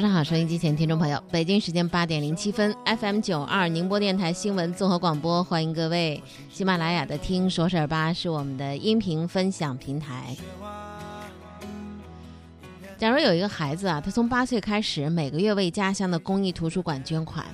[0.00, 6.22] 早上好，收音机前听众朋友，北京时间八点零七分，FM 九二宁波电台新闻综合广播，欢迎各位。
[6.50, 10.34] 喜马拉雅的听说事儿吧是我们的音频分享平台。
[12.96, 17.44] 假如有一个孩子啊，他从八岁开始每个月为家乡的公益图书馆捐款，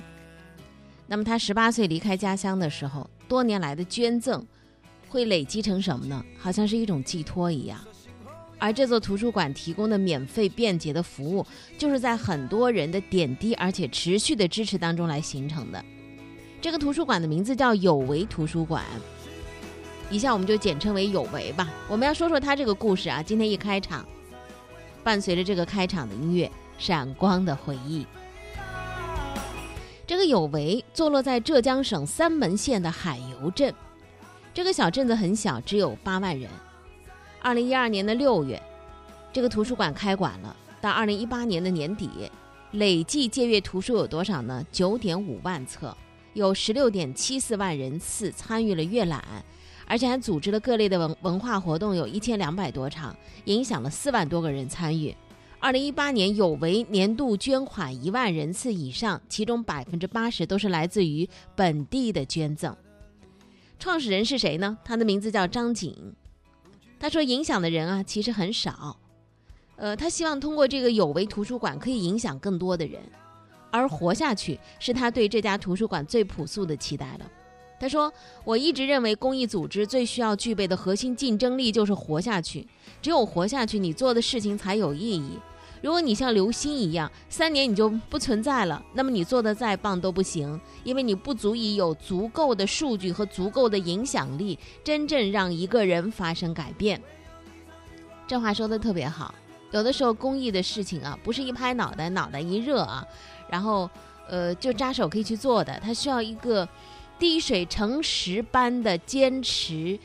[1.05, 4.41] 那么他十八岁离开家乡的时候，多年来的捐赠
[5.09, 6.23] 会累积成什么呢？
[6.39, 7.77] 好像是一种寄托一样。
[8.59, 11.45] 而这座图书馆提供的免费便捷的服务，
[11.77, 15.83] 就是在很多人的点滴而且持续的支持当中来形成的。
[16.59, 18.83] 这个图书馆的名字叫有为图书馆，
[20.09, 21.69] 以下我们就简称为有为吧。
[21.87, 23.21] 我们要说说它这个故事啊。
[23.21, 24.05] 今天一开场。
[25.03, 26.47] 伴随着这个开场的音乐，
[26.77, 28.01] 《闪光的回忆》。
[30.05, 33.73] 这个有为坐落在浙江省三门县的海油镇，
[34.53, 36.49] 这个小镇子很小，只有八万人。
[37.47, 38.61] 二零一二年的六月，
[39.31, 40.53] 这个图书馆开馆了。
[40.81, 42.29] 到二零一八年的年底，
[42.71, 44.61] 累计借阅图书有多少呢？
[44.69, 45.95] 九点五万册，
[46.33, 49.23] 有十六点七四万人次参与了阅览。
[49.85, 55.15] 而且还组织了各类的文文化活动，有一千两百多场，影响了四万多个人参与。
[55.57, 61.25] 二零一八年有为年度捐款一万人次以上，其中百分之八十都是来自于
[61.55, 62.75] 本地的捐赠。
[63.79, 64.77] 创始人是谁呢？
[64.83, 66.13] 他的名字叫张景。
[66.99, 68.97] 他说影响的人啊其实很少，
[69.75, 73.01] 呃，他希望通过这个有为图书馆可以影响更多的人，
[73.71, 77.31] 而活下去是他对这家图书馆最朴素的期待了。
[77.79, 78.11] 他说
[78.43, 82.67] ：“我一直认为，公益组织最需要具备的核心竞争力就是活下去。
[83.03, 85.37] 只有活下去，你做的事情才有意义。
[85.81, 97.01] 如果你像流星一样，三年你就不存在了，那么你做的再棒都不行，因为你不足以有足够的数据和足够的影响力，真正让一个人发生改变。”
[98.27, 99.33] 这话说的特别好。
[99.71, 103.05] 有的时候，公益的事情啊，不是一拍脑袋，脑袋一热啊，
[103.49, 103.89] 然后
[104.27, 106.67] 呃就扎手可以去做的，它需要一个。
[107.19, 109.97] 滴水成石般的坚持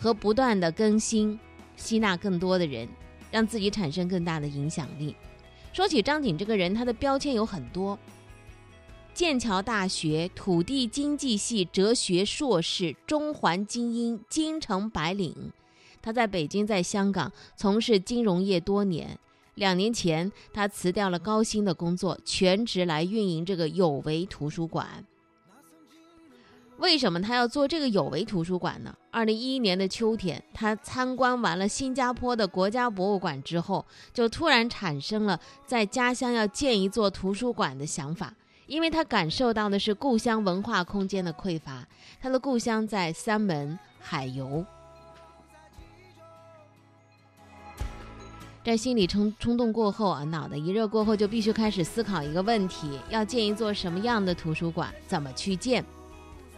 [0.00, 1.36] 和不断的更新，
[1.74, 2.88] 吸纳更多的人，
[3.30, 5.14] 让自己产生更大的影响力。
[5.72, 7.98] 说起张景这个人，他的标签有很多：
[9.14, 15.52] 剑桥大学土地经济系哲学硕士，中环精英，京城白领。
[16.02, 19.18] 他在北京、在香港从事金融业多年。
[19.56, 25.04] 两年前，他辞掉了高薪的工作，全职来运营这个有为图书馆。
[26.80, 28.94] 为什么他要做这个有为图书馆呢？
[29.10, 38.32] 二零一一年的秋天，他参观完了新加坡的国家博物馆之后，就突然产生了在家乡要建一座图书馆的想法，
[38.66, 41.86] 因为他感受到的是故乡文化空间的匮乏。
[42.18, 44.64] 他的故乡在三门海油，
[48.64, 54.90] 在心里冲冲动过后啊，脑袋一热过后，就必须开始思考一个问题：要建一座什么样的图书馆？
[55.06, 55.84] 怎么去建？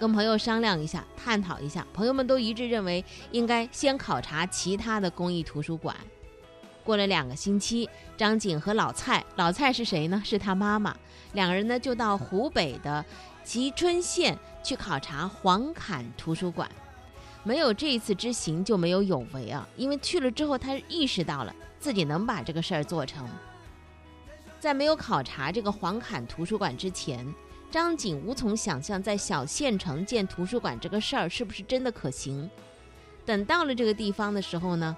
[0.02, 5.96] 跟朋友商量一下，探讨一下，朋友们都一致认为应该先考察其他的公益图书馆。
[6.82, 10.20] 过了两个星期，张景和老蔡，老蔡是谁呢？
[10.24, 10.92] 是他妈妈。
[11.34, 13.04] 两个人呢就到湖北的
[13.44, 16.68] 蕲春县去考察黄坎图书馆。
[17.44, 19.68] 没有这一次之行，就没有有为啊！
[19.76, 23.24] 因为去了之后，他意识到了自己能把这个事儿做成。
[24.58, 27.24] 在没有考察这个黄坎图书馆之前。
[27.72, 32.48] 张景无从想象，在小县城建图书馆这个事儿是不是真的可行。
[33.24, 34.94] 等到了这个地方的时候呢，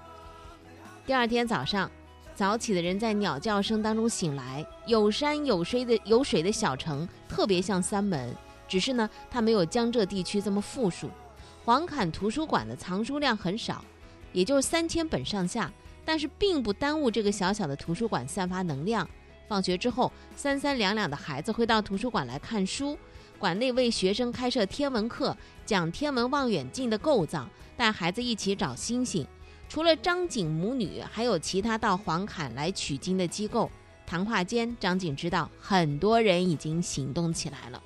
[1.05, 1.89] 第二天早上，
[2.35, 4.65] 早起的人在鸟叫声当中醒来。
[4.87, 8.35] 有山有水的有水的小城，特别像三门，
[8.67, 11.09] 只是呢，它没有江浙地区这么富庶。
[11.63, 13.85] 黄坎图书馆的藏书量很少，
[14.33, 15.71] 也就是三千本上下，
[16.03, 19.09] 但是并不耽误这个小小的图书馆散发能量。
[19.47, 22.97] 放学之后，三三两两的孩子会到图书馆来看书。
[23.37, 29.27] 馆内为学生开设天文课，讲天文望远镜的构造，带孩子一起找星星。
[29.67, 33.69] 除了张景母女，还有其他到黄坎来取经的机构。
[34.07, 37.83] 谈话间，张景知道很多人已经行动起来了。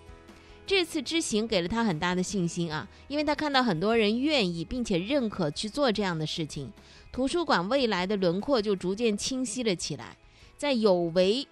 [0.68, 6.72] 这次之行给了他很大的信心啊，因为他看到很多人愿意并且认可去做这样的事情，
[7.12, 10.16] 图书馆未来的轮廓就逐渐清晰了起来。
[10.60, 11.48] 在有为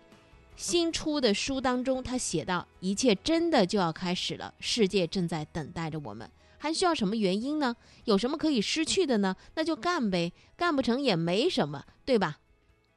[0.58, 7.74] 新出的书当中，他写道：“一切真的就要开始了，世界正在等待着我们，还需要什么原因呢？
[8.04, 9.34] 有什么可以失去的呢？
[9.56, 12.40] 那就干呗，干不成也没什么，对吧？”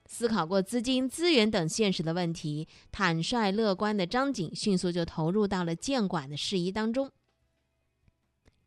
[0.04, 7.08] 思考过资金、资源等现实的问题，坦率乐观的张景迅速就投入到了建馆的事宜当中。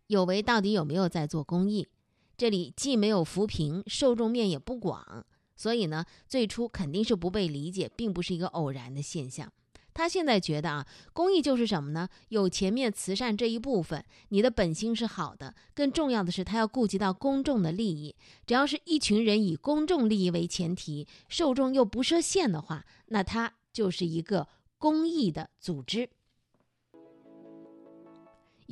[0.08, 1.90] 有为到底有没有在做公益？
[2.38, 5.26] 这里既没有扶贫，受众面也不广，
[5.56, 9.52] 所以呢，最初肯定是不被理解，并不是一个偶然的现象。
[9.96, 12.10] 他现在觉得啊，公益就是什么呢？
[12.30, 18.16] 有前面慈善这一部分，你的本心是好的，更重要的是他要顾及到公众的利益。
[18.48, 24.48] 只要是一群人以公众利益为前提，受众又不设限的话，那它就是一个
[24.80, 26.10] 公益的组织。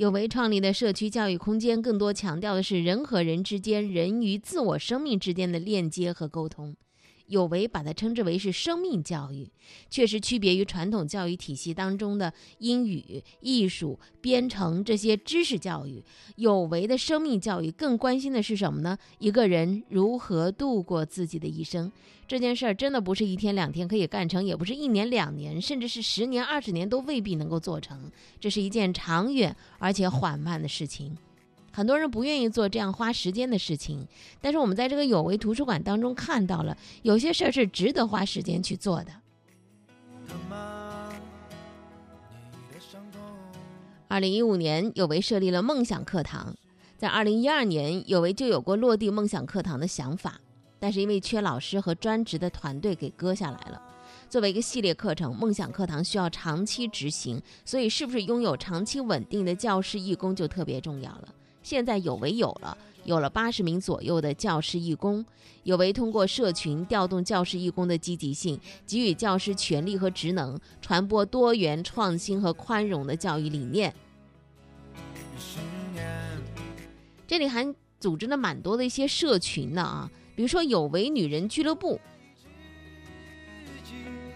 [0.01, 6.75] 有为创立的社区教育空间，更多强调的是人和人之间、人与自我生命之间的链接和沟通。
[7.31, 9.50] 有为把它称之为是生命教育，
[9.89, 16.04] 确实区别于传统教育体系当中的英语、艺术、编程这些知识教育。
[16.36, 18.98] 有为的生命教育更关心的是什么呢？
[19.19, 21.89] 一个人如何度过自己的一生。
[22.28, 28.12] 这件事儿真的不是一天两天可以干成，也不是一年两年，甚至是十年二十年都未必能够做成。
[28.42, 31.18] 这是一件长远而且缓慢的事情。
[31.71, 34.07] 很多人不愿意做这样花时间的事情，
[34.41, 39.12] 但是我们在这个有为图书馆当中看到了，有些事儿是值得花时间去做的。
[44.07, 46.53] 二零一五年，有为设立了梦想课堂，
[46.97, 50.41] 在二零一二年，有为就有过落地梦想课堂的想法，
[50.79, 53.81] 但是因为缺老师和专职的团队，给搁下来了。
[54.29, 61.33] 作为一个系列课程，梦想课堂需要长期执行，所以是不是拥有长期稳定的教师义工就特别重要了。
[61.63, 65.25] 现在有为有了，有了八十名左右的教师义工。
[65.63, 73.93] 有为通过社群调动教师义工的积极性，给予教师权利和职能，传播多元、创新和宽容的教育理念。
[77.27, 82.01] 这里还组织了蛮多的一些社群呢啊，比如说有为女人俱乐部。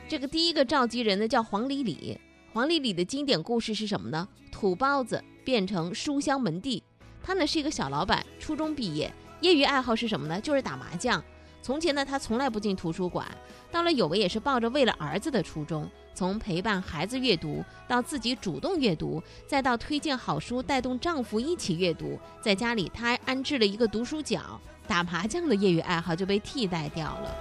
[0.08, 2.20] 这个第一个召集人呢叫黄丽丽，
[2.54, 4.28] 黄丽丽的经典故事是什么呢？
[4.52, 6.84] 土包子变成书香门第。
[7.26, 9.12] 他呢是一个小老板，初中毕业，
[9.42, 10.40] 业余爱好是什么呢？
[10.40, 11.22] 就是打麻将。
[11.60, 13.26] 从前呢，他从来不进图书馆。
[13.72, 22.20] 到了有为，也是抱着为了儿子的初衷，从陪伴孩子阅读，到自己主动阅读，再到推荐好书，带动丈夫一起阅读。
[22.40, 27.36] 在家里，他还安置了一个读书角，打麻将的业余爱好就被替代掉了。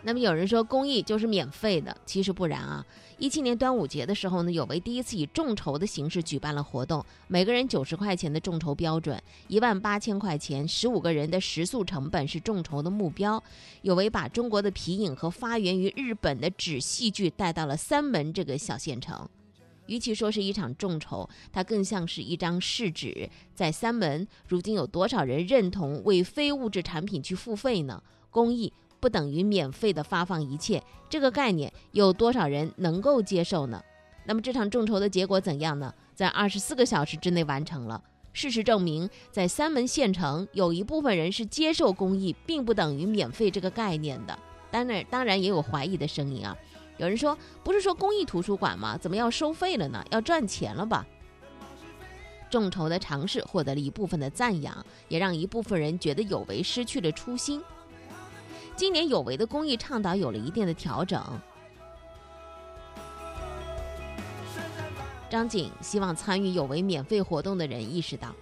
[0.00, 2.86] 那么有人说公益就是免费的，其实不然啊。
[3.18, 9.18] 一七年端午节的时候呢，有为第一次以众筹的形式举办了活动，每个人九十块钱的众筹标准，
[9.48, 13.42] 一万八千块钱，十五个人的食宿成本是众筹的目标。
[13.80, 19.26] 有为把中国的皮影和发源于日本的纸戏剧带到了三门这个小县城。
[19.86, 23.30] 与其说是一场众筹，它更像是一张试纸。
[23.54, 28.02] 在三门，如今有多少人认同为非物质产品去付费呢？
[28.30, 28.70] 公益。
[29.00, 33.82] 不等于免费的发放一切，这个概念有多少人能够接受呢？
[34.24, 35.94] 那么这场众筹的结果怎样呢？
[36.14, 38.02] 在二十四个小时之内完成了。
[38.32, 44.38] 事实证明，在三门县城，有一部分人是接受公益，并不等于免费这个概念的。
[44.70, 46.56] 当然，当然也有怀疑的声音啊。
[46.98, 48.98] 有人说，不是说公益图书馆吗？
[48.98, 50.04] 怎么要收费了呢？
[50.10, 51.06] 要赚钱了吧？
[52.50, 57.62] 众筹的尝试获得了一部分的赞扬，也让一部分人觉得有为失去了初心。
[58.76, 61.22] 今年有为的公益倡导有了一定的调整。
[65.30, 68.34] 张景希望参与有为免费活动的人意识到，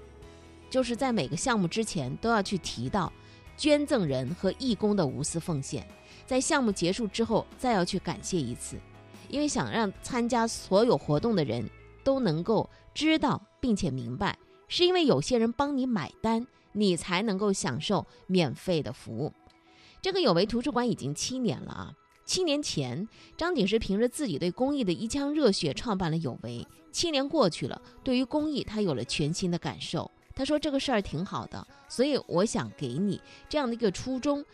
[0.68, 3.10] 就是在每个项目之前都要去提到
[3.56, 5.86] 捐赠人和义工的无私奉献，
[6.26, 8.76] 在项目结束之后再要去感谢一次，
[9.28, 11.64] 因为想让参加所有活动的人
[12.02, 14.36] 都能够知道并且明白，
[14.66, 19.32] 是因为有些人帮你买单，你才能够享受免费的服务。
[20.04, 21.94] 这个有为图书馆已经七年了啊！
[22.26, 23.08] 七年前，
[23.38, 26.68] 张景石凭着自己对公益的一腔热血创办了有为。
[26.92, 30.11] 七年过去了，对于公益，他有了全新的感受。
[30.34, 33.18] 他说：“这个事儿挺好的，所以我想给你
[33.49, 34.44] 这样的一个初衷。”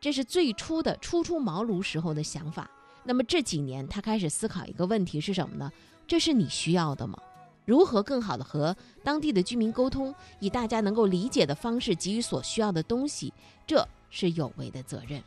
[0.00, 2.70] 这是最初的初出茅庐时候的想法。
[3.02, 5.68] 那么这几年，他开始思考一个问题是什么呢？
[6.06, 7.18] 这是你需要的吗？
[7.64, 13.34] 如何更好的和当地的居民沟通，以大家能够理解的方式给予所需要的东西？
[13.66, 13.84] 这。
[14.14, 15.20] 是有为的责任。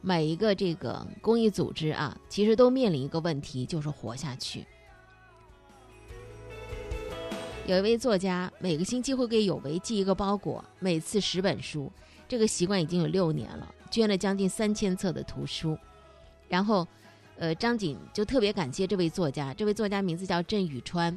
[0.00, 4.66] 每一个这个公益组织啊，其实都面临一个问题，就是活下去。
[7.66, 11.92] 有一位作家每个星期会给有为寄一个包裹，每次十本书，
[12.26, 15.78] 这个习惯已经有六年了，捐了将近三千册的图书。
[16.48, 16.86] 然后，
[17.36, 21.16] 呃，张景就特别感谢这位作家，这位作家名字叫郑宇川。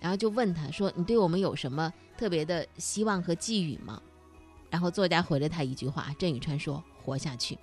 [0.00, 4.00] 然后就问他说：“你对我们有什么特别的希望和寄语吗？”
[4.70, 7.58] 然后作家回了他一句话：“郑宇川说，活下去。”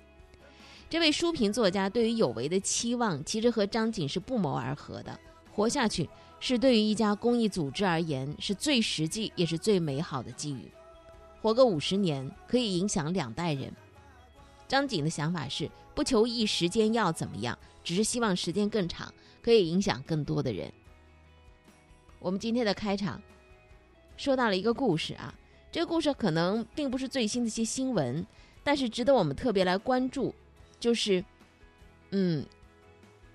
[0.90, 5.18] 这位书评作家对于有为的期望，其实和张景是不谋而合的。
[5.52, 10.70] 活下去是对于一家公益组织而言，是最实际也是最美好的寄语。
[11.40, 13.72] 活个五十年，可以影响两代人。
[14.68, 19.12] 张景的想法是，不求一时间要怎么样，只是希望时间更长，
[19.42, 20.72] 可以影响更多的人。
[22.18, 23.20] 我们今天的开场
[24.16, 25.34] 说到了一个故事啊，
[25.70, 28.26] 这个故事可能并不是最新的一些新闻，
[28.64, 30.34] 但是值得我们特别来关注。
[30.80, 31.24] 就是，
[32.10, 32.44] 嗯，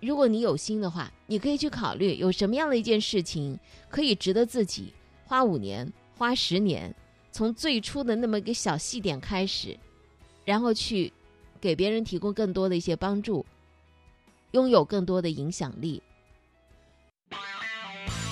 [0.02, 3.58] 如果你有心的话，你可以去考虑有什么样的一件事情
[3.90, 4.94] 可以值得自己
[5.26, 6.94] 花五年、花十年，
[7.32, 9.78] 从最初的那么一个小细点开始，
[10.44, 11.12] 然后去
[11.60, 13.46] 给别人提供更多的一些帮助，
[14.52, 16.02] 拥有更多的影响力。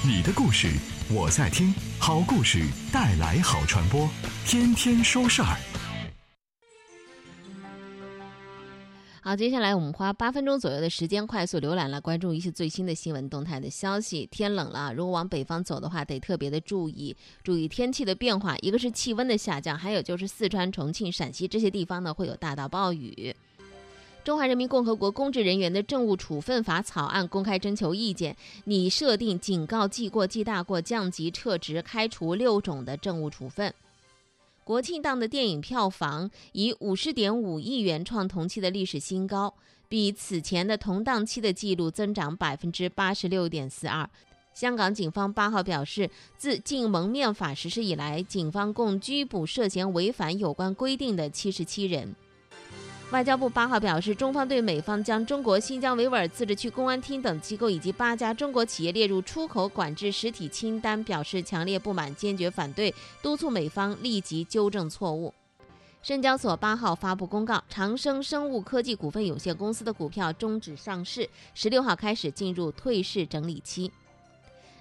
[0.01, 0.69] 你的故事
[1.13, 4.09] 我在听，好故事带来好传播，
[4.45, 5.57] 天天说事儿。
[9.21, 14.25] 好，接下来我们花八分钟左右的时间，快速浏览了关注一些最新的新闻动态的消息。
[14.31, 17.13] 天冷了，如果往北方走的话，得特别的注意，
[17.43, 18.55] 注意天气的变化。
[18.61, 23.35] 一个是气温的下降，还有就是四川、重庆、陕西这些地方呢会有大到暴雨。
[24.23, 28.35] 中华人民共和国公职人员的政务处分法草案公开征求意见，
[28.65, 33.73] 拟设定警告、记过、记大过、降级、撤职、开除六种的政务处分。
[34.63, 39.51] 国庆档的电影票房以五十点五亿元创同期的历史新高，
[39.87, 44.07] 比此前的同档期的记录增长百分之八十六点四二。
[44.53, 52.13] 香港警方八号表示，自禁蒙面法实施以来，警方共拘捕涉嫌违反有关规定的七十七人。
[53.11, 65.33] 外交部八号表示，中方对美方将中国新疆维吾尔自治区公安厅等机构以及八家中国企业列入出口管制实体清单表示强烈不满，坚决反对，督促美方立即纠正错误。
[66.03, 73.91] 深交所八号发布公告，长生生物科技股份有限公司的股票终止上市，十六号开始进入退市整理期。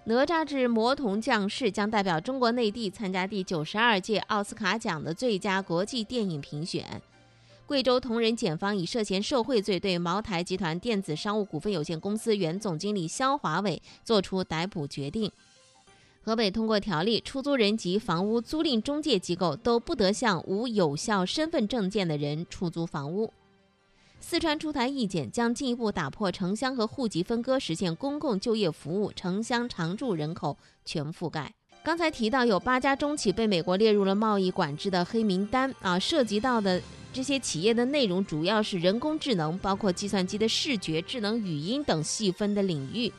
[0.05, 7.01] 哪吒之魔童降世将代表中国内地参加第九十二届奥斯卡奖的最佳国际电影评选。
[7.69, 15.31] 贵州铜仁检方以涉嫌受贿罪对茅台集团电子商务股份有限公司原总经理肖华伟作出逮捕决定。
[16.23, 23.31] 河北通过条例，出租人及房屋租赁中介机构都不得向无有效身份证件的人出租房屋。
[24.19, 30.57] 四川出台意见，将进一步打破城乡和户籍分割，实现公共就业服务城乡常住人口
[30.87, 31.53] 全覆盖。
[31.85, 36.81] 刚才提到有八家中企被美国列入了贸易管制的黑名单啊，涉及到的。
[37.19, 43.13] 这些企业的内容主要是人工智能，包括计算机的视觉、智能语音等细分的领域。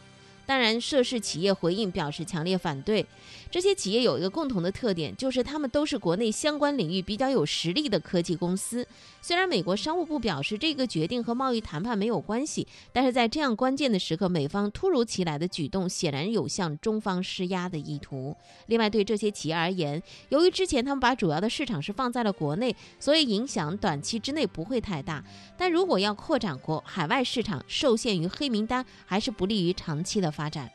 [0.45, 3.05] 当然，涉事企业回应表示强烈反对。
[3.51, 8.85] 这些企业有一个共同的特点，就是他们都是国内相关领域比较有实力的科技公司。
[9.23, 18.35] 虽然美国商务部表示这个决定和贸易谈判没有关系，但是在这样关键的时刻，美方突如其来的举动显然有向中方施压的意图。
[18.67, 25.23] 另外，对这些企业而言，由于之前他们把主要的市场是放在了国内，所以影响短期之内不会太大。
[25.57, 30.69] 但如果要扩展国海外市场，受限于黑名单，还是不利于长期的发展。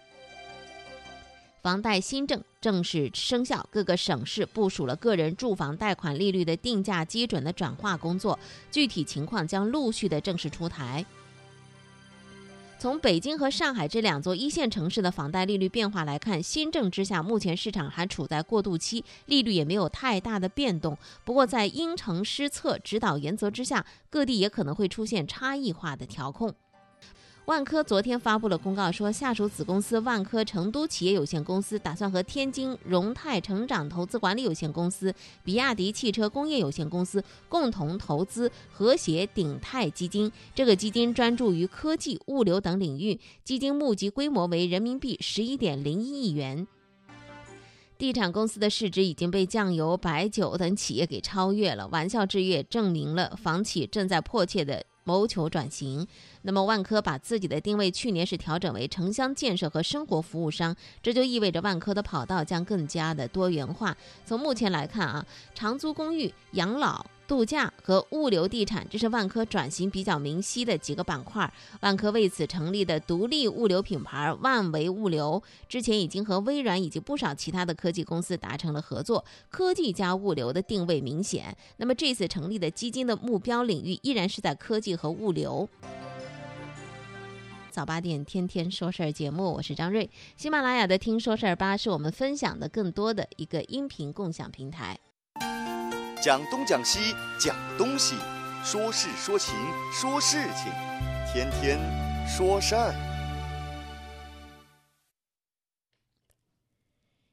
[1.64, 8.38] 房贷新政正式生效，各个省市部署了个人住房贷款利率的定价基准的转化工作，
[8.70, 11.06] 具体情况将陆续的正式出台。
[12.78, 20.98] 从北京和上海这两座一线城市的房贷利率变化来看，新政之下，目前市场还处在过渡期，利率也没有太大的变动。
[21.24, 26.54] 不过，在因城施策指导原则之下，各地也可能会出现差异化的调控。
[27.46, 40.32] 万科昨天发布了公告，说下属子公司万科成都企业有限公司打算和天津荣泰成长投资管理有限公司、比亚迪汽车工业有限公司共同投资和谐鼎泰基金。
[40.54, 46.66] 这个基金专注于科技、物流等领域，基金募集规模为人民币十一点零一亿元。
[47.98, 51.86] 地产公司的市值已经被酱油、白酒等企业给超越了。
[51.88, 54.86] 玩笑之月证明了房企正在迫切的。
[55.04, 56.06] 谋求转型，
[56.42, 63.96] 那么万科把自己的定位去年是调整为城乡建设和生活服务商，这就意味着万科的跑道将更加的多元化。
[64.24, 67.06] 从目前来看啊，长租公寓、养老。
[67.26, 71.52] 度假和物流地产，这是万科转型比较明晰的几个板块。
[71.80, 81.56] 万科为此成立的独立物流品牌万维物流，之前已经和微软以及不少其他的科技公司达成了合作，科技加物流的定位明显。
[81.78, 85.68] 那么这次成立的基金的目标领域依然是在科技和物流。
[87.70, 90.08] 早八点天天说事儿节目，我是张瑞。
[90.36, 94.96] 喜马拉雅的听说事儿吧是我们分享的更多的一个音频共享平台。
[96.24, 98.16] 讲东讲西讲东西，
[98.64, 99.54] 说事说情
[99.92, 100.72] 说事情，
[101.30, 101.78] 天天
[102.26, 102.94] 说事儿。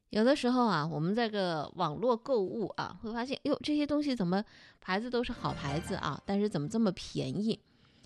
[0.10, 4.44] 有的时候啊，我们这个网络购物啊，会发现，哟，这些东西怎么
[4.82, 7.62] 牌子都是好牌子啊，但是怎么这么便宜？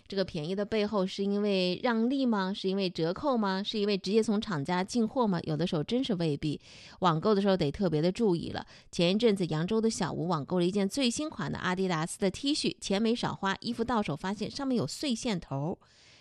[0.08, 2.54] 这个便宜的背后是因为让利吗？
[2.54, 3.64] 是因为折扣吗？
[3.64, 5.40] 是因为直接从厂家进货吗？
[5.44, 6.62] 有的时候真是未必。
[7.00, 8.66] 网购的时候得特别的注意了。
[8.92, 15.80] 前一阵子扬州的小吴网购了一件最新款的阿迪达斯的 T 恤，钱没少花，衣服到手发现上面有碎线头。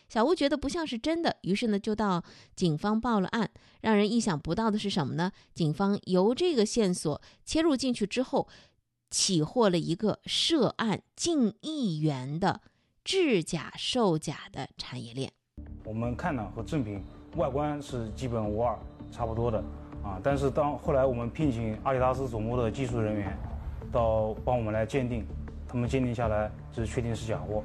[0.09, 2.23] 小吴觉得不像是真的，于是呢就到
[2.57, 3.51] 警方报了案。
[3.83, 5.31] 让人意想不到的是什么呢？
[5.55, 8.49] 警方由这个线索切入进去之后，
[9.11, 12.63] 起获了一个涉案近亿元的
[13.05, 15.31] 制假售假的产业链。
[15.85, 17.05] 我们看呢和正品
[17.37, 18.75] 外观是基本无二，
[19.13, 19.59] 差不多的
[20.03, 20.19] 啊。
[20.23, 23.37] 但是当后来我们聘请阿迪达斯总部的技术人员
[23.93, 25.27] 到帮我们来鉴定，
[25.69, 27.63] 他们鉴定下来是确定是假货。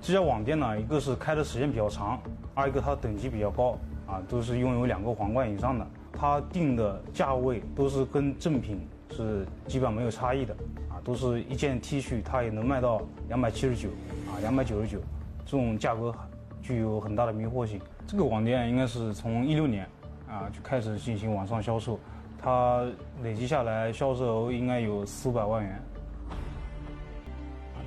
[0.00, 2.20] 这家网店呢，一个是开的时间比较长，
[2.54, 3.78] 二一个它等级比较高
[4.08, 5.86] 啊，都是拥有两个皇冠以上的。
[6.12, 8.80] 它定的价位都是跟正品
[9.12, 10.56] 是基本没有差异的，
[11.04, 13.88] 都是一件 T 恤，它也能卖到两百七十九
[14.28, 14.98] 啊，两百九十九，
[15.44, 16.14] 这种价格
[16.60, 17.80] 具有很大的迷惑性。
[18.06, 19.86] 这个网店应该是从一六年
[20.28, 21.98] 啊就开始进行网上销售，
[22.38, 22.84] 它
[23.22, 25.80] 累计下来销售额应该有四五百万元。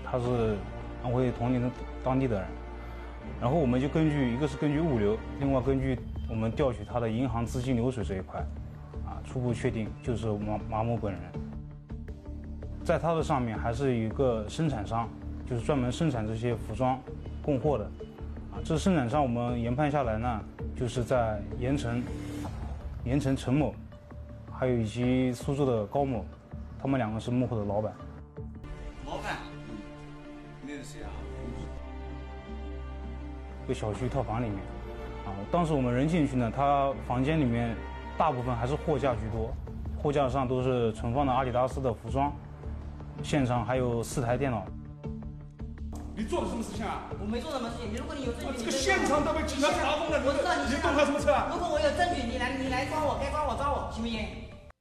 [0.03, 0.55] 他是
[1.03, 1.69] 安徽铜陵的。
[2.03, 2.47] 当地的人，
[3.41, 5.97] 然后我们就根据一个是根据物流，另外根据
[6.29, 8.39] 我们调取他的银行资金流水这一块，
[9.03, 11.21] 啊，初步确定就是马马某本人。
[12.85, 15.09] 在他的上面还是有一个生产商，
[15.49, 17.01] 就是专门生产这些服装
[17.41, 17.85] 供货的，
[18.53, 20.39] 啊，这生产商我们研判下来呢，
[20.75, 22.03] 就是在盐城，
[23.03, 23.73] 盐城陈某，
[24.51, 26.23] 还有以及苏州的高某，
[26.79, 27.91] 他们两个是幕后的老板。
[29.07, 29.37] 老板，
[30.61, 31.09] 那是谁啊？
[33.65, 34.57] 一个小区套房里面，
[35.25, 37.75] 啊，当时我们人进去呢，他房间里面
[38.15, 39.51] 大部分还是货架居多，
[39.97, 42.31] 货架上都是存放的阿迪达斯的服装，
[43.25, 44.63] 现场还有四台电脑。
[46.15, 47.09] 你做了什么事情啊？
[47.19, 47.91] 我没做什么事情。
[47.97, 51.49] 如果你有证据，这个现场都被警察查封了，我知道你动他什么车啊？
[51.51, 54.27] 如果我有证据，你来你来抓我，该抓我抓我，行不行？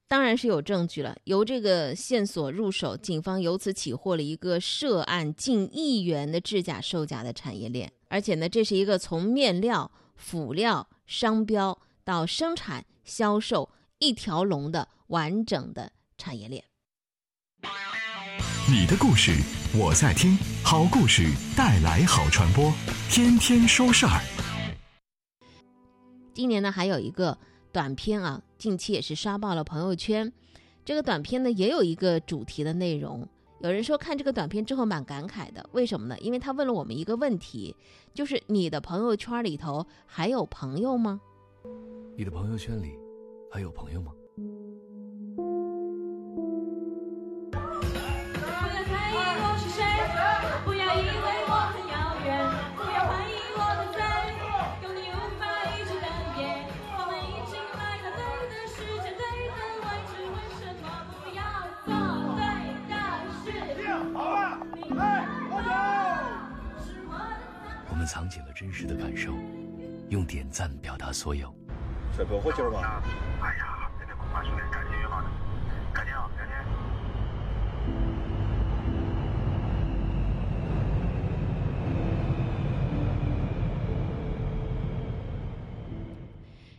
[0.08, 1.16] 当然是有证据了。
[1.24, 7.90] 由这个线索入手，警方由此起获了一个涉案近亿元的制假售假的产业链。
[8.08, 16.62] 而且呢，这是一个从面料、辅料、商标到生产、销售一条龙的完整的产业链。
[18.66, 19.30] 你的故事
[19.78, 21.24] 我在听，好故事
[21.54, 22.72] 带来好传播，
[23.10, 24.22] 天天说事儿。
[26.32, 27.36] 今年呢，还有一个
[27.70, 30.32] 短片啊，近期也是刷爆了朋友圈。
[30.82, 33.28] 这个短片呢，也有一个主题的内容。
[33.60, 36.18] 有人说看这个短片之后蛮感慨的，为什么呢？
[36.20, 37.76] 因为他问了我们一个问题，
[38.14, 41.20] 就是你的朋友圈里头还有朋友吗？
[42.16, 42.94] 你的朋友圈里
[43.52, 44.10] 还有朋友吗？
[68.14, 69.32] 藏起了真实的感受，
[70.08, 71.52] 用点赞表达所有。
[72.14, 73.02] 帅哥，火劲儿吧？
[73.42, 74.83] 哎呀，今天恐怕是连改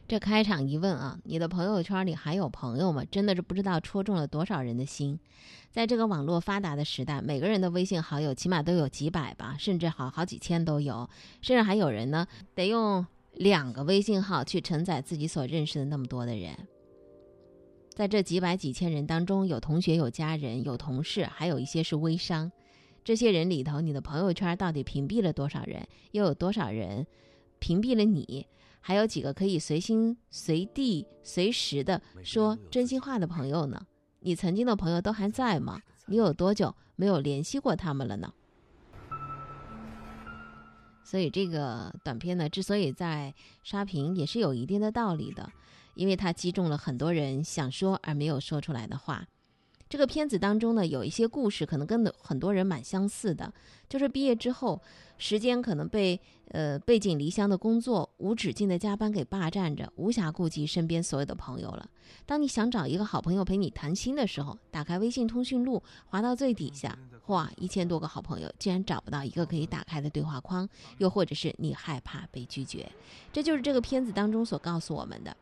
[0.08, 3.04] 这开场一问啊，你的朋友圈里还有朋友吗？
[3.10, 5.20] 真的是不知道戳中了多少人的心。
[5.72, 11.10] 在这个网络发达的时代，每个人的微信好友起码都有几百吧，甚至好好几千都有，
[11.41, 16.56] 甚至还有人呢得用两个微信号去承载自己所认识的那么多的人。
[17.89, 22.52] 在这几百几千人当中，有同学、有家人、有同事，还有一些是微商。
[23.04, 25.88] 这些人里头，你的朋友圈到底屏蔽了多少人？
[26.12, 27.08] 又有多少人
[27.58, 28.46] 屏蔽了你？
[28.88, 33.82] 还有几个可以随心随地、随时的说真心话的朋友呢？
[34.19, 35.82] 你曾经的朋友都还在吗？
[36.06, 38.32] 你有多久没有联系过他们了呢？
[41.04, 45.52] 所以这个短片呢，之所以在刷屏，也是有一定的道理的，
[45.95, 49.26] 因为它击中了很多人想说而没有说出来的话。
[49.88, 53.54] 这个片子当中呢，有一些故事可能跟很多人蛮相似的，
[53.88, 54.82] 就是毕业之后，
[55.17, 56.19] 时间可能被
[56.50, 61.88] 呃背井离乡的工作、无止境的加班给霸占着，无暇顾及身边所有的朋友了。
[62.26, 70.67] 当你想找一个好朋友陪你谈心的时候，打开微信通讯录，滑到最底下，哇，一千多个好朋友，竟然找不到一个可以打开的对话框，
[70.98, 72.91] 又或者是你害怕被拒绝，
[73.32, 75.38] 这就是这个片子当中所告诉我们的。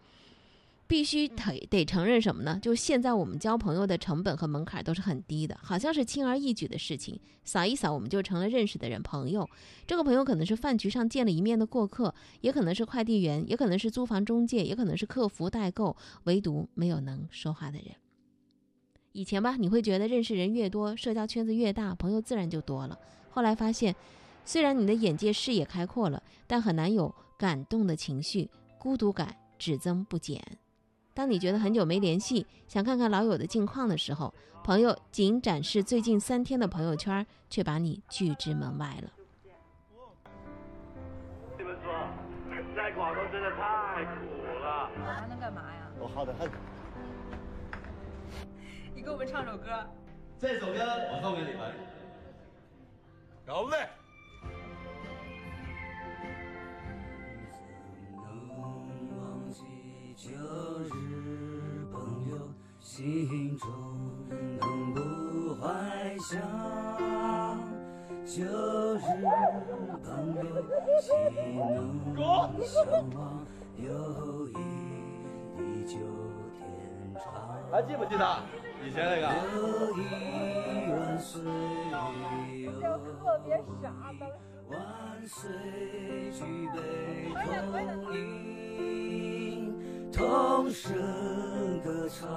[0.86, 2.60] 必须得得承认什么呢？
[2.62, 9.50] 就是现在我们交朋友的成本和门槛都是很低的，好像是轻而易举的事情，扫一扫我们就成了认识的人朋友。
[9.88, 17.88] 这个朋友可能是饭局上见了一面的过客，也可能是快递员，也可能是租房中介，也可能是客服代购，唯独没有能说话的人。
[19.14, 22.98] 以前吧，你会觉得认识人越多，社交圈子越大，朋友自然就多了。
[23.30, 23.96] 后来发现，
[24.46, 30.42] 虽然你的眼界视野开阔了，但很难有感动的情绪，孤独感只增不减。
[31.14, 39.12] 当你觉得很久没联系，想看看老友的近况的时候，朋友仅展示最近三天的朋友圈，却把你拒之门外了。
[41.58, 41.94] 你们说，
[42.76, 44.26] 在广东真的太苦
[44.60, 44.90] 了。
[45.06, 45.88] 还能干嘛呀？
[46.00, 46.50] 我好的很。
[48.96, 49.88] 你给我们唱首歌。
[50.40, 51.74] 这首歌我送给你们。
[53.46, 53.88] 好嘞。
[60.24, 60.30] 旧
[60.86, 62.00] 日朋
[62.32, 62.38] 友，
[62.80, 63.68] 心中
[64.58, 66.40] 能不怀想？
[68.26, 68.42] 旧
[68.96, 69.02] 日
[70.02, 70.42] 朋友，
[71.02, 71.12] 岂
[71.58, 71.60] 能
[72.64, 72.80] 相
[73.14, 73.44] 忘？
[73.76, 74.54] 友谊
[75.58, 76.00] 地久
[76.58, 76.64] 天
[77.16, 77.24] 长。
[77.70, 78.24] 还记不记得
[78.82, 79.24] 以前那个？
[79.58, 79.60] 友
[79.98, 80.00] 谊
[80.90, 81.42] 万岁！
[82.72, 84.22] 特别傻的。
[84.70, 84.74] 万
[85.28, 85.52] 岁！
[86.32, 86.40] 举
[86.72, 86.74] 杯
[87.36, 89.03] 同饮。
[90.14, 90.94] 同声
[91.84, 92.30] 歌唱，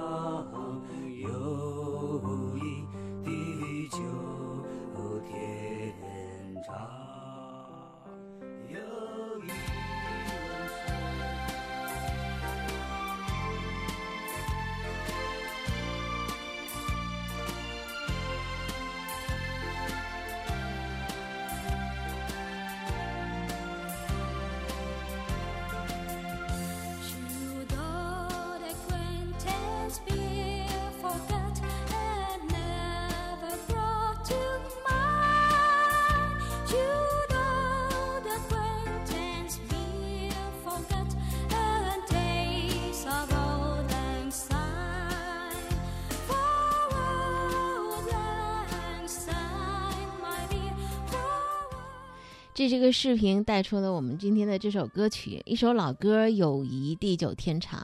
[52.57, 57.79] 这这个视频带出了我们今天的这首歌曲，一首老歌《友谊地久天长》。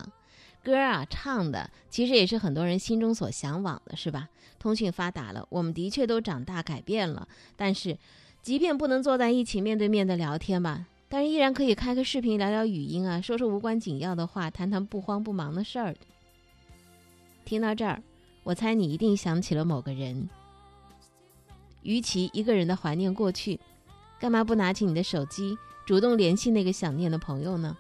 [0.66, 4.30] 歌啊，唱的其实也是很多人心中所向往的，是吧？
[4.58, 7.96] 通讯发达了，我们的确都长大改变了，但是，
[8.42, 15.96] 即便不能坐在一起面对面的聊天吧，但是依然可以开个视频聊聊语音啊，说说无关紧要的话，谈谈不慌不忙的事儿。
[17.46, 18.02] 听到这儿，
[18.42, 20.28] 我猜你一定想起了某个人。
[21.84, 23.60] 与其一个人的怀念过去，
[24.24, 27.76] 干嘛不拿起你的手机，主动联系那个想念的朋友呢？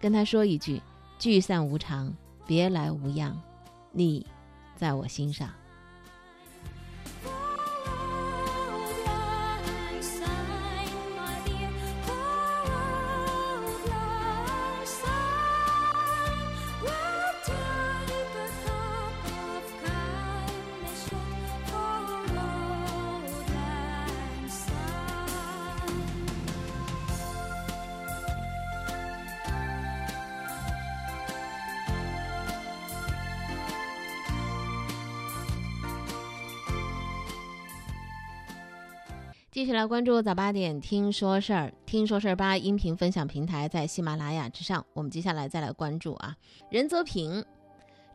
[0.00, 0.82] 跟他说一句
[1.20, 2.12] ：“聚散无常，
[2.48, 3.40] 别来无恙，
[3.92, 4.26] 你
[4.74, 5.48] 在我心上。”
[39.58, 44.86] 继续来关注早八点听说事儿，听说事儿吧音频分享平台在喜马拉雅之上。
[44.92, 46.36] 我们接下来再来关注啊，
[46.70, 47.44] 任泽平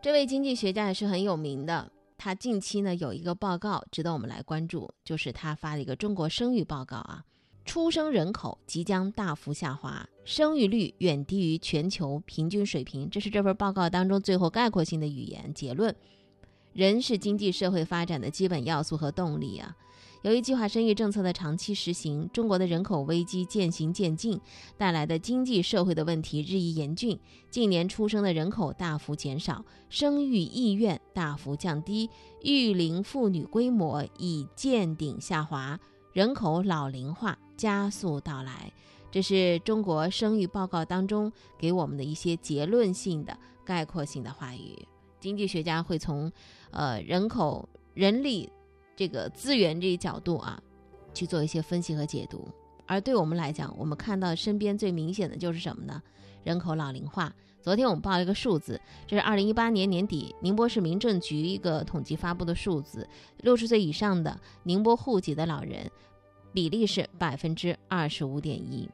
[0.01, 1.91] 这位经济学家也是很有名的。
[2.17, 7.25] 他近期呢有一个报告值得我们来关注，就是他发的一个中国生育报告啊，
[7.65, 13.09] 出生人口即将大幅下滑，生育率远低于全球平均水平。
[13.09, 15.93] 这是这份报告当中最后概括性的语言结论。
[16.71, 19.75] 人是经济社会发展的基本要素和动力啊。
[20.23, 24.39] 由于计划生育政策的长期实行，中国的人口危机渐行渐近，
[24.77, 27.19] 带来的经济社会的问题日益严峻。
[27.49, 32.09] 近年出生的人口大幅减少，生育意愿大幅降低，
[32.41, 35.77] 育龄妇女规模已见顶下滑，
[36.13, 38.71] 人口老龄化加速到来。
[39.11, 44.87] 这是中国生育报告当中给我们的一些结论性的、概括性的话语。
[45.19, 46.31] 经济学家会从
[46.71, 48.49] 呃人口、人力
[48.95, 50.61] 这个资源这一角度啊
[51.13, 52.47] 去做一些分析和解读。
[52.85, 56.01] 而对我们来讲，我们看到身边最明显的就是什么呢？
[56.43, 57.33] 人口老龄化。
[57.61, 65.89] 昨天我们报一个数字，这是二零一八年年底宁波市民政局一个统计发布的数字，六十岁以上的宁波户籍的老人
[66.51, 68.89] 比例是百分之二十五点一。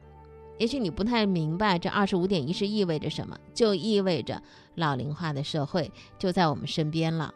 [0.60, 4.40] 也许你不太明白这二十五点一是意味着什么，就意味着
[4.76, 7.34] 老龄化的社会就在我们身边了，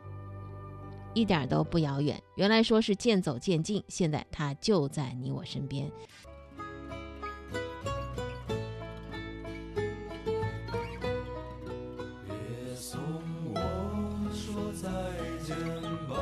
[1.13, 2.21] 一点都不遥远。
[2.35, 5.91] 原来说是渐走渐近，现在它就在你我身边。
[12.25, 12.99] 别送
[13.53, 13.59] 我
[14.33, 14.89] 说再
[15.45, 15.55] 见
[16.07, 16.15] 吧，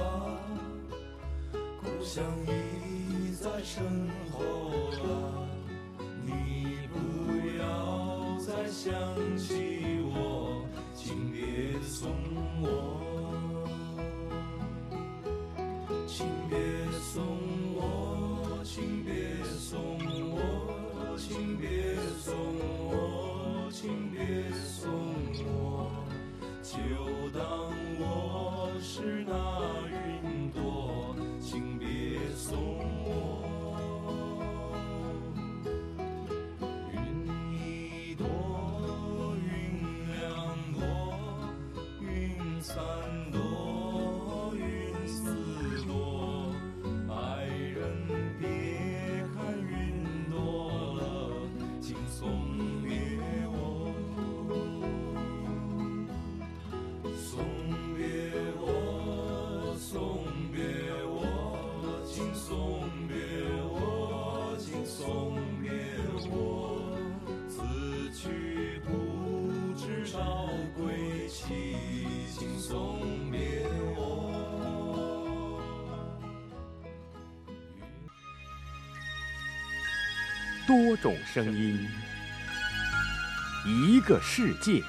[1.81, 3.83] 故乡已在身
[4.31, 4.39] 后
[5.03, 5.47] 了。
[6.25, 6.97] 你不
[7.57, 8.91] 要再想
[9.37, 12.09] 起我，请别送
[12.61, 12.90] 我，
[80.71, 81.85] 多种声音，
[83.65, 84.81] 一个世界。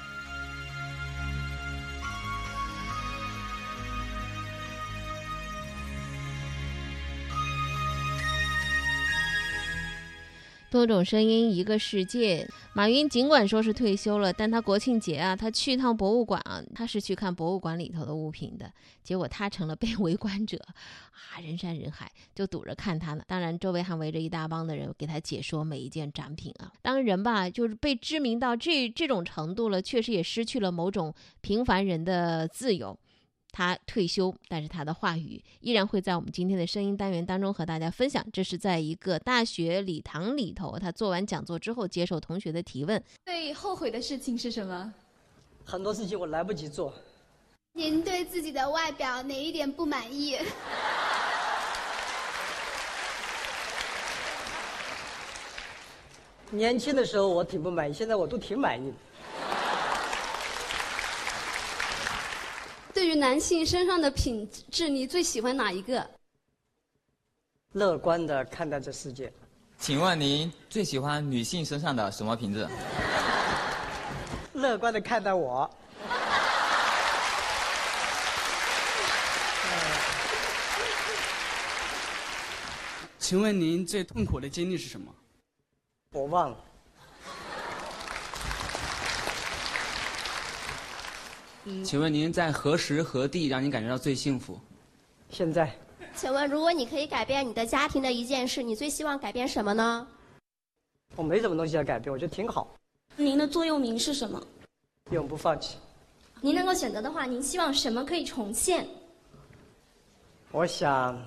[10.85, 12.45] 多种声音，一个世界。
[12.73, 18.69] 马云尽管说是退休了，但他国庆节啊，他去一趟博物馆啊，他是去看博物馆里头的物品的。
[19.01, 23.23] 结果他成了被围观者，啊，人山人海，就堵着看他呢。
[23.25, 26.69] 当然，周围还围着一大帮的人给他解说每一件展品啊。
[26.81, 32.97] 当人吧，就是被知名到这这种程度了，确实也失去了某种平凡人的自由。
[33.53, 38.25] 他退休，但是他的话语依然会在我们今天的声音单元当中和大家分享。
[38.33, 43.01] 这是在一个大学礼堂里头，他做完讲座之后接受同学的提问。
[43.25, 44.93] 最后悔的事情是什么？
[45.63, 46.93] 很多事情我来不及做。
[47.73, 50.37] 您对自己的外表哪一点不满意？
[56.49, 58.97] 年轻的时候我挺不满意，现在我都挺满意的。
[63.13, 66.09] 于男性身上的品质，你最喜欢哪一个？
[67.73, 69.31] 乐观的看待这世界。
[69.77, 72.67] 请问您最喜欢女性身上的什么品质？
[74.53, 75.69] 乐观的看待我。
[83.19, 85.13] 请问您最痛苦的经历是什么？
[86.13, 86.57] 我忘了。
[91.83, 94.59] 请问您在何时何地让您感觉到最幸福？
[95.29, 95.71] 现在。
[96.15, 100.05] 请问，如果你可以改变你的家庭的一件事，你最希望改变什么呢？
[101.15, 102.67] 我没什么东西要改变，我觉得挺好。
[103.15, 104.41] 您的座右铭是什么？
[105.11, 105.77] 永不放弃。
[106.41, 108.85] 您能够选择的话，您希望什么可以重现？
[110.51, 111.19] 我想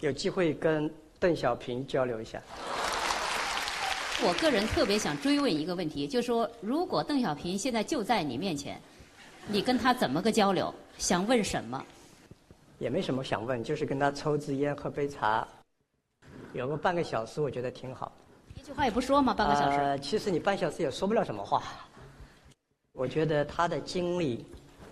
[0.00, 2.42] 有机会跟邓小平交流一下。
[4.24, 8.80] 我个人特别想追问一个问题，就是说，如果邓小平现在就在你面前，
[9.48, 10.72] 你跟他怎么个交流？
[10.98, 11.84] 想问什么？
[12.78, 15.46] 也没什么想问，就是跟他抽支烟、喝杯茶，
[16.52, 18.12] 有个半个小时，我觉得挺好。
[18.54, 19.34] 一句话也不说嘛？
[19.34, 19.78] 半个小时？
[19.78, 21.62] 呃，其实你半小时也说不了什么话。
[22.92, 24.44] 我觉得他的经历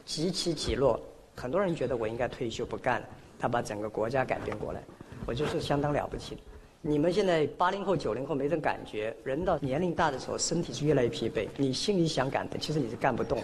[0.05, 1.01] 极起极落，
[1.37, 3.07] 很多人觉得我应该退休不干了，
[3.39, 4.83] 他把整个国家改变过来，
[5.27, 6.41] 我就是相当了不起的。
[6.81, 13.43] 你们现在八零后、九零后没这种感觉，人到年龄大的时候，身体是越来越疲惫，你心里想干的，其实你是干不动，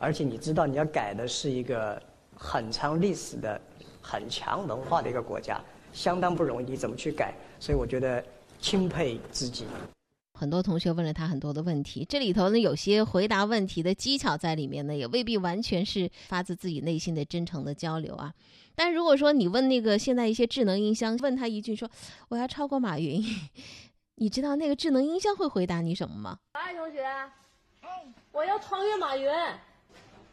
[0.00, 2.02] 而且你知道你要改的是一个
[2.34, 3.60] 很长历史的、
[4.00, 5.60] 很强文化的一个国家，
[5.92, 7.34] 相当不容易，你怎么去改？
[7.58, 8.24] 所以我觉得
[8.58, 9.66] 钦佩自己。
[10.38, 18.32] 很多同学问了他很多的问题，这里头呢有些回答问题的技巧在里面呢，也未必完全是发自自己内心的真诚的交流啊。
[18.74, 21.90] 但如果说你问那个现在一些智能音箱，问他一句说
[22.30, 23.22] 我要超过马云，
[24.14, 26.38] 你知道那个智能音箱会回答你什么吗？
[26.52, 27.04] 哎，同学，
[28.32, 29.28] 我要超越马云。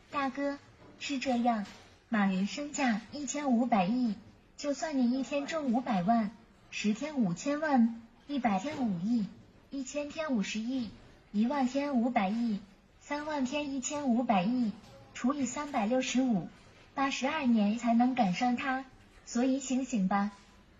[0.09, 0.57] 大哥，
[0.99, 1.65] 是这样，
[2.09, 4.15] 马云身价一千五百亿，
[4.55, 6.31] 就算你一天挣五百万，
[6.71, 9.25] 十天五千万，一百天五亿，
[9.69, 10.89] 一千天五十亿，
[11.31, 12.59] 一万天五百亿，
[13.01, 14.71] 三万天一千五百亿，
[15.13, 16.47] 除以三百六十五，
[16.95, 18.85] 八十二年才能赶上他。
[19.25, 20.31] 所以醒醒吧，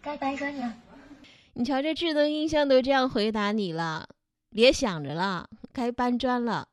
[0.02, 0.74] 该搬砖了。
[1.54, 4.08] 你瞧这智能音箱都这样回答你了，
[4.52, 6.70] 别想着了，该搬砖了。